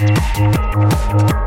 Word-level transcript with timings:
Música 0.00 1.39